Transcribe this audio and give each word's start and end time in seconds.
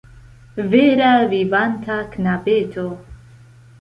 Vera 0.71 1.11
vivanta 1.33 1.99
knabeto! 2.17 2.87